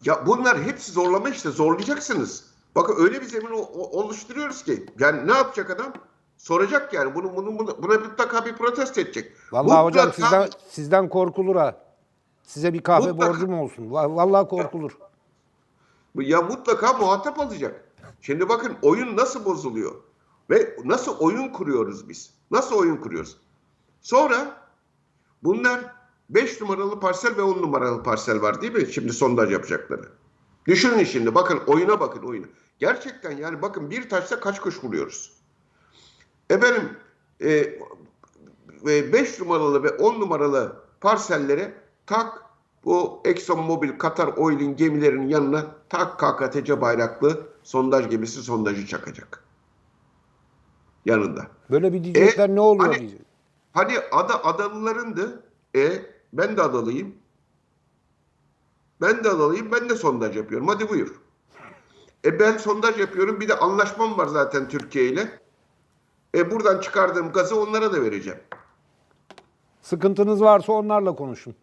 Ya 0.05 0.27
bunlar 0.27 0.63
hepsi 0.63 0.93
zorlama 0.93 1.29
işte 1.29 1.51
zorlayacaksınız. 1.51 2.45
Bakın 2.75 2.95
öyle 3.05 3.21
bir 3.21 3.27
zemin 3.27 3.51
oluşturuyoruz 3.93 4.63
ki. 4.65 4.87
Yani 4.99 5.27
ne 5.27 5.33
yapacak 5.33 5.71
adam? 5.71 5.93
Soracak 6.37 6.93
yani. 6.95 7.15
Bunu, 7.15 7.37
bunu, 7.37 7.59
bunu- 7.59 7.83
buna 7.83 7.99
mutlaka 7.99 8.47
bir 8.47 8.53
protesto 8.57 9.01
edecek. 9.01 9.33
Vallahi 9.53 9.85
hocam 9.85 10.07
Mutlaka- 10.09 10.13
sizden 10.23 10.49
sizden 10.69 11.09
korkulur 11.09 11.57
ha. 11.57 11.77
Size 12.43 12.73
bir 12.73 12.81
kahve 12.83 13.07
Mutlaka. 13.13 13.33
borcum 13.33 13.59
olsun. 13.61 13.83
Va- 13.91 14.17
Vallahi 14.17 14.49
korkulur. 14.49 14.99
Ya 16.15 16.43
mutlaka 16.43 16.93
muhatap 16.93 17.39
alacak. 17.41 17.85
Şimdi 18.21 18.49
bakın 18.49 18.73
oyun 18.83 19.17
nasıl 19.17 19.45
bozuluyor 19.45 19.95
ve 20.51 20.77
nasıl 20.85 21.19
oyun 21.19 21.49
kuruyoruz 21.49 22.09
biz? 22.09 22.35
Nasıl 22.51 22.77
oyun 22.77 22.97
kuruyoruz? 22.97 23.37
Sonra 24.05 24.57
bunlar 25.43 25.81
5 26.31 26.61
numaralı 26.61 27.01
parsel 27.01 27.37
ve 27.37 27.43
10 27.43 27.63
numaralı 27.63 28.03
parsel 28.03 28.43
var 28.43 28.63
değil 28.63 28.73
mi? 28.73 28.93
Şimdi 28.93 29.13
sondaj 29.13 29.53
yapacakları. 29.53 30.09
Düşünün 30.67 31.05
şimdi 31.05 31.35
bakın 31.35 31.61
oyuna 31.67 32.01
bakın 32.01 32.23
oyuna. 32.23 32.47
Gerçekten 32.79 33.31
yani 33.31 33.63
bakın 33.63 33.91
bir 33.91 34.09
taşla 34.09 34.41
kaç 34.41 34.61
kuş 34.61 34.85
vuruyoruz. 34.85 35.33
Efendim 36.51 36.97
5 38.85 39.41
numaralı 39.41 39.83
ve 39.83 39.91
10 39.91 40.21
numaralı 40.21 40.77
parsellere 41.01 41.75
tak 42.07 42.45
bu 42.85 43.23
Exxon 43.25 43.61
Mobil 43.61 43.99
Katar 43.99 44.29
Oil'in 44.29 44.77
gemilerinin 44.77 45.29
yanına 45.29 45.67
tak 45.89 46.19
KKTC 46.19 46.81
bayraklı 46.81 47.47
sondaj 47.63 48.11
gemisi 48.11 48.43
sondajı 48.43 48.87
çakacak. 48.87 49.45
Yanında. 51.05 51.47
Böyle 51.71 51.93
bir 51.93 52.05
diyecekler 52.05 52.49
ne 52.49 52.61
oluyor 52.61 52.87
hani- 52.87 53.01
diyecek. 53.01 53.24
Hani 53.75 53.99
ada 54.13 54.45
adalılarındı. 54.45 55.43
E 55.77 56.03
ben 56.33 56.57
de 56.57 56.63
adalıyım. 56.63 57.15
Ben 59.01 59.25
de 59.25 59.29
adalıyım. 59.31 59.73
Ben 59.73 59.89
de 59.89 59.97
sondaj 59.97 60.37
yapıyorum. 60.37 60.69
Hadi 60.69 60.89
buyur. 60.89 61.15
E 62.25 62.41
ben 62.41 62.57
sondaj 62.57 63.01
yapıyorum. 63.01 63.41
Bir 63.41 63.49
de 63.49 63.57
anlaşmam 63.57 64.19
var 64.19 64.27
zaten 64.27 64.69
Türkiye 64.69 65.05
ile. 65.05 65.41
E 66.35 66.51
buradan 66.51 66.81
çıkardığım 66.81 67.33
gazı 67.33 67.61
onlara 67.61 67.93
da 67.93 68.03
vereceğim. 68.03 68.41
Sıkıntınız 69.83 70.41
varsa 70.41 70.73
onlarla 70.73 71.15
konuşun. 71.17 71.55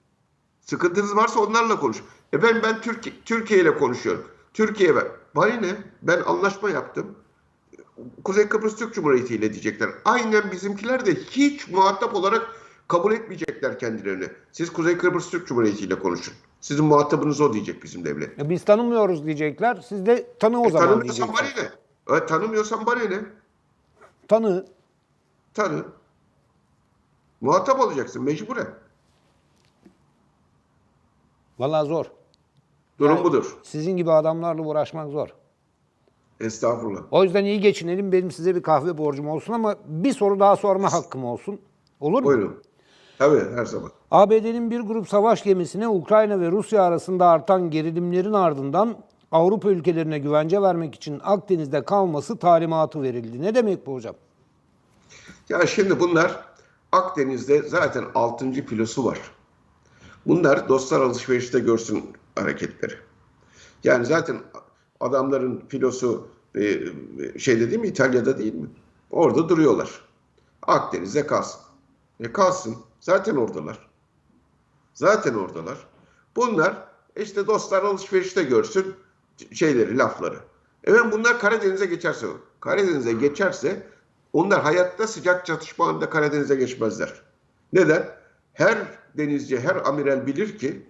Sıkıntınız 0.61 1.15
varsa 1.15 1.39
onlarla 1.39 1.79
konuş. 1.79 2.03
E 2.33 2.43
ben 2.43 2.63
ben 2.63 2.81
Türkiye 2.81 3.15
Türkiye 3.25 3.59
ile 3.59 3.77
konuşuyorum. 3.77 4.27
Türkiye 4.53 4.95
ben. 4.95 5.07
Bana 5.35 5.53
ne? 5.53 5.75
Ben 6.01 6.21
anlaşma 6.21 6.69
yaptım. 6.69 7.15
Kuzey 8.23 8.47
Kıbrıs 8.49 8.75
Türk 8.75 8.93
Cumhuriyeti 8.93 9.35
ile 9.35 9.53
diyecekler. 9.53 9.89
Aynen 10.05 10.51
bizimkiler 10.51 11.05
de 11.05 11.15
hiç 11.15 11.67
muhatap 11.69 12.15
olarak 12.15 12.47
kabul 12.87 13.11
etmeyecekler 13.13 13.79
kendilerini. 13.79 14.27
Siz 14.51 14.73
Kuzey 14.73 14.97
Kıbrıs 14.97 15.29
Türk 15.29 15.47
Cumhuriyeti 15.47 15.83
ile 15.85 15.99
konuşun. 15.99 16.33
Sizin 16.61 16.85
muhatabınız 16.85 17.41
o 17.41 17.53
diyecek 17.53 17.83
bizim 17.83 18.05
devlet. 18.05 18.39
E 18.39 18.49
biz 18.49 18.65
tanımıyoruz 18.65 19.25
diyecekler. 19.25 19.75
Siz 19.87 20.05
de 20.05 20.27
tanı 20.39 20.61
o 20.61 20.67
E, 20.67 20.71
zaman 20.71 20.87
tanımıyorsan 20.89 21.27
bana 21.27 21.37
diyeceksiniz. 21.37 21.71
ne? 22.09 22.15
E, 22.17 22.25
tanımıyorsan 22.25 22.85
bana 22.85 22.99
ne? 23.03 23.19
Tanı. 24.27 24.65
Tanı. 25.53 25.83
Muhatap 27.41 27.79
olacaksın 27.79 28.23
mecburen. 28.23 28.67
Vallahi 31.59 31.87
zor. 31.87 32.05
Durum 32.99 33.15
Yani- 33.15 33.23
budur. 33.23 33.57
Sizin 33.63 33.97
gibi 33.97 34.11
adamlarla 34.11 34.61
uğraşmak 34.61 35.09
zor. 35.09 35.29
Estağfurullah. 36.41 37.01
O 37.11 37.23
yüzden 37.23 37.45
iyi 37.45 37.59
geçinelim. 37.59 38.11
Benim 38.11 38.31
size 38.31 38.55
bir 38.55 38.63
kahve 38.63 38.97
borcum 38.97 39.27
olsun 39.29 39.53
ama 39.53 39.75
bir 39.85 40.13
soru 40.13 40.39
daha 40.39 40.55
sorma 40.55 40.93
hakkım 40.93 41.25
olsun. 41.25 41.59
Olur 41.99 42.19
mu? 42.19 42.25
Buyurun. 42.25 42.61
Tabii 43.19 43.55
her 43.55 43.65
zaman. 43.65 43.91
ABD'nin 44.11 44.71
bir 44.71 44.79
grup 44.79 45.09
savaş 45.09 45.43
gemisine 45.43 45.87
Ukrayna 45.87 46.39
ve 46.39 46.51
Rusya 46.51 46.83
arasında 46.83 47.27
artan 47.27 47.69
gerilimlerin 47.69 48.33
ardından 48.33 48.97
Avrupa 49.31 49.69
ülkelerine 49.69 50.19
güvence 50.19 50.61
vermek 50.61 50.95
için 50.95 51.21
Akdeniz'de 51.23 51.85
kalması 51.85 52.37
talimatı 52.37 53.01
verildi. 53.01 53.41
Ne 53.41 53.55
demek 53.55 53.85
bu 53.85 53.93
hocam? 53.93 54.15
Ya 55.49 55.67
şimdi 55.67 55.99
bunlar 55.99 56.39
Akdeniz'de 56.91 57.61
zaten 57.61 58.03
6. 58.15 58.51
filosu 58.51 59.05
var. 59.05 59.19
Bunlar 60.25 60.69
dostlar 60.69 61.01
alışverişte 61.01 61.59
görsün 61.59 62.03
hareketleri. 62.35 62.93
Yani 63.83 64.05
zaten 64.05 64.37
adamların 65.01 65.63
filosu 65.67 66.27
e, 66.55 66.79
şeyde 67.39 67.69
değil 67.69 67.81
mi 67.81 67.87
İtalya'da 67.87 68.37
değil 68.37 68.53
mi? 68.53 68.67
Orada 69.11 69.49
duruyorlar. 69.49 70.01
Akdeniz'de 70.61 71.27
kalsın. 71.27 71.61
E 72.19 72.31
kalsın. 72.31 72.75
Zaten 72.99 73.35
oradalar. 73.35 73.89
Zaten 74.93 75.33
oradalar. 75.33 75.77
Bunlar 76.35 76.87
işte 77.15 77.47
dostlar 77.47 77.83
alışverişte 77.83 78.43
görsün 78.43 78.95
şeyleri, 79.51 79.97
lafları. 79.97 80.39
Evet 80.83 81.01
bunlar 81.11 81.39
Karadeniz'e 81.39 81.85
geçerse, 81.85 82.27
Karadeniz'e 82.59 83.13
geçerse 83.13 83.87
onlar 84.33 84.61
hayatta 84.61 85.07
sıcak 85.07 85.45
çatışma 85.45 85.89
anında 85.89 86.09
Karadeniz'e 86.09 86.55
geçmezler. 86.55 87.21
Neden? 87.73 88.09
Her 88.53 88.77
denizci, 89.17 89.59
her 89.59 89.75
amiral 89.75 90.27
bilir 90.27 90.57
ki 90.57 90.85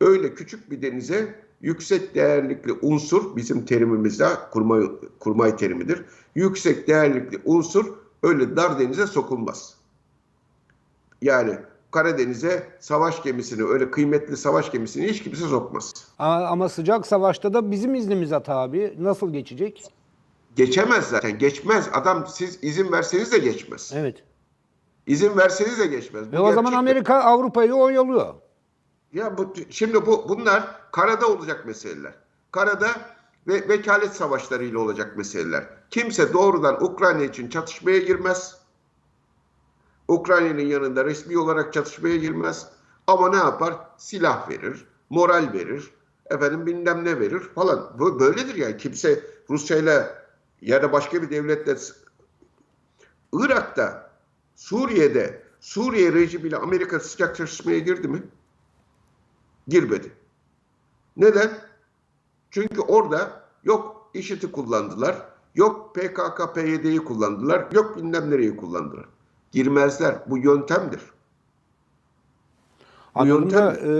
öyle 0.00 0.34
küçük 0.34 0.70
bir 0.70 0.82
denize 0.82 1.45
yüksek 1.60 2.14
değerlikli 2.14 2.72
unsur 2.72 3.36
bizim 3.36 3.64
terimimizde 3.64 4.28
kurmay, 4.50 4.82
kurmay 5.20 5.56
terimidir. 5.56 6.04
Yüksek 6.34 6.88
değerlikli 6.88 7.40
unsur 7.44 7.94
öyle 8.22 8.56
dar 8.56 8.78
denize 8.78 9.06
sokulmaz. 9.06 9.74
Yani 11.22 11.58
Karadeniz'e 11.90 12.66
savaş 12.80 13.22
gemisini 13.22 13.64
öyle 13.64 13.90
kıymetli 13.90 14.36
savaş 14.36 14.72
gemisini 14.72 15.08
hiç 15.08 15.22
kimse 15.22 15.48
sokmaz. 15.48 15.92
Ama, 16.18 16.68
sıcak 16.68 17.06
savaşta 17.06 17.54
da 17.54 17.70
bizim 17.70 17.94
iznimiz 17.94 18.30
hata 18.32 18.56
abi. 18.56 18.94
Nasıl 18.98 19.32
geçecek? 19.32 19.84
Geçemez 20.56 21.04
zaten. 21.04 21.38
Geçmez. 21.38 21.88
Adam 21.92 22.26
siz 22.28 22.58
izin 22.62 22.92
verseniz 22.92 23.32
de 23.32 23.38
geçmez. 23.38 23.92
Evet. 23.94 24.22
İzin 25.06 25.36
verseniz 25.36 25.78
de 25.78 25.86
geçmez. 25.86 26.32
Bu 26.32 26.36
Ve 26.36 26.40
o 26.40 26.52
zaman. 26.52 26.72
Amerika 26.72 27.14
Avrupa'yı 27.14 27.74
oyalıyor. 27.74 28.34
Ya 29.12 29.38
bu, 29.38 29.54
şimdi 29.70 30.06
bu 30.06 30.28
bunlar 30.28 30.90
karada 30.92 31.26
olacak 31.26 31.66
meseleler. 31.66 32.14
Karada 32.52 32.90
ve 33.46 33.68
vekalet 33.68 34.12
savaşlarıyla 34.12 34.78
olacak 34.78 35.16
meseleler. 35.16 35.64
Kimse 35.90 36.32
doğrudan 36.32 36.84
Ukrayna 36.84 37.22
için 37.24 37.48
çatışmaya 37.48 37.98
girmez. 37.98 38.56
Ukrayna'nın 40.08 40.60
yanında 40.66 41.04
resmi 41.04 41.38
olarak 41.38 41.72
çatışmaya 41.72 42.16
girmez. 42.16 42.68
Ama 43.06 43.30
ne 43.30 43.36
yapar? 43.36 43.74
Silah 43.96 44.50
verir, 44.50 44.86
moral 45.10 45.52
verir, 45.52 45.90
efendim 46.26 46.66
bilmem 46.66 47.04
ne 47.04 47.20
verir 47.20 47.40
falan. 47.40 47.98
Bu 47.98 48.20
böyledir 48.20 48.54
yani. 48.54 48.76
Kimse 48.76 49.24
Rusya'yla 49.50 50.26
ya 50.60 50.82
da 50.82 50.92
başka 50.92 51.22
bir 51.22 51.30
devletle 51.30 51.76
Irak'ta, 53.32 54.10
Suriye'de, 54.56 55.42
Suriye 55.60 56.12
rejimiyle 56.12 56.56
Amerika 56.56 57.00
sıcak 57.00 57.36
çatışmaya 57.36 57.78
girdi 57.78 58.08
mi? 58.08 58.22
Girmedi. 59.68 60.12
Neden? 61.16 61.50
Çünkü 62.50 62.80
orada 62.80 63.42
yok 63.64 64.10
IŞİD'i 64.14 64.52
kullandılar, 64.52 65.16
yok 65.54 65.94
PKK, 65.94 66.54
PYD'yi 66.54 66.98
kullandılar, 67.04 67.66
yok 67.72 67.96
bilmem 67.96 68.30
nereyi 68.30 68.56
kullandılar. 68.56 69.06
Girmezler. 69.52 70.14
Bu 70.26 70.38
yöntemdir. 70.38 71.00
Bu 73.14 73.20
Anladım 73.20 73.50
da 73.50 73.72
yöntem- 73.72 73.84
e, 73.84 73.92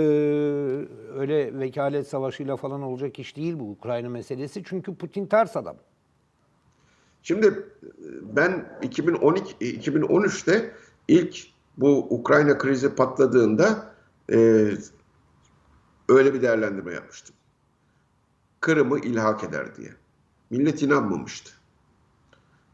öyle 1.19 1.59
vekalet 1.59 2.07
savaşıyla 2.07 2.55
falan 2.57 2.81
olacak 2.81 3.19
iş 3.19 3.35
değil 3.37 3.59
bu 3.59 3.71
Ukrayna 3.71 4.09
meselesi. 4.09 4.63
Çünkü 4.65 4.95
Putin 4.95 5.25
ters 5.25 5.57
adam. 5.57 5.75
Şimdi 7.23 7.47
e, 7.47 7.55
ben 8.35 8.79
2012 8.81 9.53
2013'te 9.77 10.71
ilk 11.07 11.37
bu 11.77 12.07
Ukrayna 12.09 12.57
krizi 12.57 12.95
patladığında 12.95 13.93
e, 14.33 14.67
öyle 16.09 16.33
bir 16.33 16.41
değerlendirme 16.41 16.93
yapmıştım. 16.93 17.35
Kırım'ı 18.59 18.99
ilhak 18.99 19.43
eder 19.43 19.75
diye. 19.75 19.93
Millet 20.49 20.81
inanmamıştı. 20.81 21.51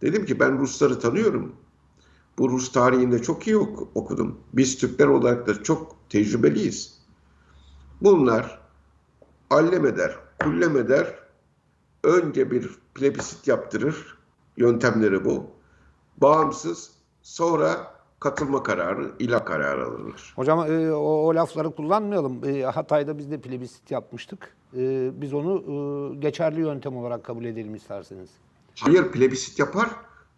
Dedim 0.01 0.25
ki 0.25 0.39
ben 0.39 0.59
Rusları 0.59 0.99
tanıyorum. 0.99 1.55
Bu 2.37 2.49
Rus 2.49 2.71
tarihinde 2.71 3.21
çok 3.21 3.47
iyi 3.47 3.57
ok- 3.57 3.97
okudum. 3.97 4.39
Biz 4.53 4.77
Türkler 4.77 5.07
olarak 5.07 5.47
da 5.47 5.63
çok 5.63 5.95
tecrübeliyiz. 6.09 7.01
Bunlar 8.01 8.61
allem 9.49 9.85
eder, 9.85 10.15
kullem 10.43 10.77
eder, 10.77 11.19
önce 12.03 12.51
bir 12.51 12.69
plebisit 12.95 13.47
yaptırır. 13.47 14.17
Yöntemleri 14.57 15.25
bu. 15.25 15.51
Bağımsız 16.17 16.91
sonra 17.21 17.92
katılma 18.23 18.63
kararı, 18.63 19.11
ilah 19.19 19.45
kararı 19.45 19.85
alırlar. 19.85 20.33
Hocam 20.35 20.71
e, 20.71 20.93
o, 20.93 21.27
o 21.27 21.35
lafları 21.35 21.71
kullanmayalım. 21.71 22.41
E, 22.45 22.63
Hatay'da 22.63 23.17
biz 23.17 23.31
de 23.31 23.41
plebisit 23.41 23.91
yapmıştık. 23.91 24.55
E, 24.77 25.11
biz 25.21 25.33
onu 25.33 25.55
e, 25.55 26.15
geçerli 26.19 26.59
yöntem 26.59 26.97
olarak 26.97 27.23
kabul 27.23 27.45
edelim 27.45 27.75
isterseniz. 27.75 28.29
Hayır 28.79 29.11
plebisit 29.11 29.59
yapar, 29.59 29.89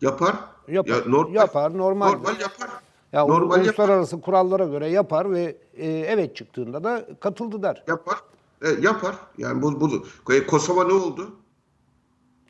yapar. 0.02 0.36
Yapar, 0.67 0.91
Ya 0.91 1.02
normal, 1.08 1.34
yapar, 1.34 1.78
normal. 1.78 2.12
Normal 2.12 2.39
yapar. 2.39 2.69
Ya 3.13 3.26
normal 3.26 3.58
yapar. 3.58 3.65
uluslararası 3.65 4.21
kurallara 4.21 4.65
göre 4.65 4.89
yapar 4.89 5.32
ve 5.32 5.58
e, 5.74 5.88
evet 5.88 6.36
çıktığında 6.36 6.84
da 6.84 7.08
katıldı 7.19 7.63
der. 7.63 7.84
Yapar. 7.88 8.15
E, 8.62 8.69
yapar. 8.82 9.15
Yani 9.38 9.62
bu, 9.62 9.82
bu 9.82 10.04
Kosova 10.48 10.84
ne 10.84 10.93
oldu? 10.93 11.36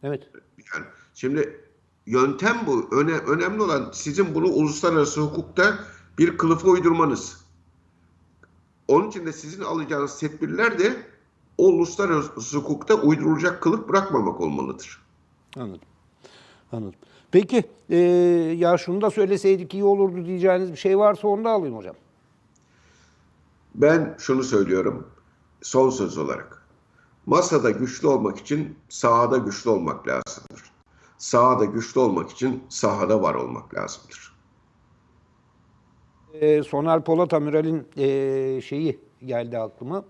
Evet. 0.04 0.30
Yani 0.74 0.86
şimdi 1.14 1.65
yöntem 2.06 2.58
bu. 2.68 2.88
Öne, 2.92 3.12
önemli 3.12 3.62
olan 3.62 3.90
sizin 3.94 4.36
bunu 4.36 4.48
uluslararası 4.48 5.22
hukukta 5.22 5.80
bir 6.18 6.38
kılıfa 6.38 6.68
uydurmanız. 6.68 7.46
Onun 8.88 9.10
için 9.10 9.26
de 9.26 9.34
sizin 9.34 9.64
alacağınız 9.64 10.20
tedbirler 10.20 10.80
de 10.80 10.98
o 11.58 11.68
uluslararası 11.68 12.58
hukukta 12.58 12.94
uydurulacak 12.94 13.64
kılık 13.64 13.90
bırakmamak 13.90 14.42
olmalıdır. 14.42 15.02
Anladım. 15.58 15.88
Anladım. 16.72 17.00
Peki 17.32 17.64
e, 17.90 17.98
ya 18.58 18.78
şunu 18.78 19.02
da 19.02 19.12
söyleseydik 19.12 19.74
iyi 19.74 19.84
olurdu 19.84 20.26
diyeceğiniz 20.26 20.72
bir 20.72 20.78
şey 20.78 20.98
varsa 20.98 21.28
onu 21.28 21.44
da 21.44 21.50
alayım 21.50 21.78
hocam. 21.78 21.96
Ben 23.76 24.16
şunu 24.20 24.44
söylüyorum 24.44 25.08
son 25.62 25.90
söz 25.90 26.18
olarak. 26.18 26.66
Masada 27.26 27.72
güçlü 27.72 28.08
olmak 28.08 28.38
için 28.38 28.78
sahada 28.90 29.38
güçlü 29.38 29.70
olmak 29.70 30.08
lazımdır. 30.08 30.75
Sahada 31.18 31.66
güçlü 31.66 32.00
olmak 32.00 32.30
için 32.30 32.64
sahada 32.70 33.22
var 33.22 33.36
olmak 33.36 33.74
lazımdır. 33.76 34.36
E, 36.34 36.64
Soner 36.64 37.04
Polat 37.04 37.34
Amiral'in 37.34 37.88
e, 37.98 38.62
şeyi 38.62 39.00
geldi 39.26 39.58
aklıma. 39.60 40.06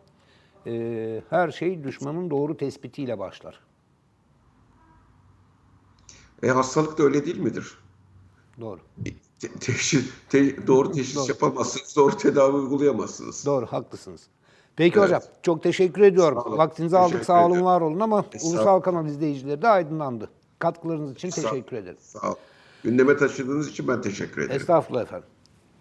E, 0.68 1.22
her 1.30 1.52
şey 1.52 1.84
düşmanın 1.84 2.30
doğru 2.30 2.58
tespitiyle 2.58 3.20
başlar. 3.20 3.60
E 6.44 6.48
hastalık 6.50 6.98
da 6.98 7.04
öyle 7.04 7.26
değil 7.26 7.38
midir? 7.39 7.78
Doğru. 8.62 8.80
Te- 9.39 9.52
teşhis, 9.60 10.10
te- 10.30 10.68
doğru 10.68 10.91
teşhis 10.91 11.15
Doğru. 11.15 11.28
yapamazsınız, 11.30 11.96
doğru 11.96 12.18
tedavi 12.18 12.56
uygulayamazsınız. 12.56 13.46
Doğru, 13.46 13.65
haklısınız. 13.65 14.28
Peki 14.76 15.00
Evet. 15.00 15.08
hocam, 15.08 15.22
çok 15.44 15.63
teşekkür 15.63 16.02
ediyorum. 16.02 16.58
Vaktinizi 16.58 16.98
aldık, 16.98 17.12
Teşekkür 17.12 17.26
sağ 17.26 17.46
olun, 17.46 17.63
var 17.63 17.82
olun 17.82 18.00
ama. 18.00 18.26
Ulusal 18.44 18.80
Kanal 18.80 19.06
izleyicileri 19.06 19.62
de 19.62 19.68
aydınlandı. 19.68 20.30
Katkılarınız 20.60 21.12
için 21.12 21.30
Sağ- 21.30 21.41
teşekkür 21.50 21.78
ederim. 21.78 21.98
Sağ 22.00 22.32
ol. 22.32 22.36
Gündeme 22.84 23.18
taşıdığınız 23.18 23.70
için 23.70 23.88
ben 23.88 24.02
teşekkür 24.02 24.41
ederim. 24.41 24.62
Estağfurullah 24.62 25.02
efendim. 25.02 25.28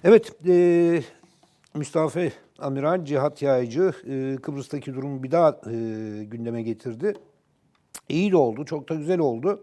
Evet, 0.04 0.32
e, 0.48 1.02
Mustafa 1.74 2.20
Amiral 2.58 3.04
Cihat 3.04 3.42
Yaycı 3.42 3.92
e, 4.06 4.36
Kıbrıs'taki 4.42 4.94
durumu 4.94 5.22
bir 5.22 5.30
daha 5.30 5.48
e, 5.50 5.72
gündeme 6.24 6.62
getirdi. 6.62 7.14
İyi 8.08 8.32
de 8.32 8.36
oldu, 8.36 8.64
çok 8.64 8.88
da 8.88 8.94
güzel 8.94 9.18
oldu. 9.18 9.60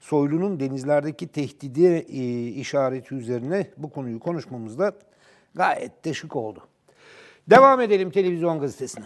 Soylu'nun 0.00 0.60
denizlerdeki 0.60 1.28
tehdidi 1.28 1.86
e, 2.08 2.46
işareti 2.48 3.14
üzerine 3.14 3.66
bu 3.76 3.90
konuyu 3.90 4.20
konuşmamız 4.20 4.78
da 4.78 4.92
gayet 5.54 6.04
de 6.04 6.14
şık 6.14 6.36
oldu. 6.36 6.60
Devam 7.50 7.80
edelim 7.80 8.10
televizyon 8.10 8.60
gazetesine. 8.60 9.04